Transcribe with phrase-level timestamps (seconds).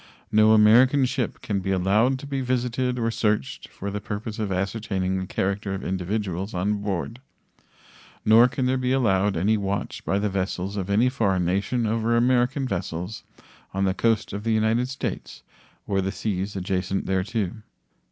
[0.31, 4.51] No American ship can be allowed to be visited or searched for the purpose of
[4.51, 7.19] ascertaining the character of individuals on board,
[8.25, 12.17] nor can there be allowed any watch by the vessels of any foreign nation over
[12.17, 13.23] American vessels
[13.75, 15.43] on the coast of the United States
[15.85, 17.51] or the seas adjacent thereto.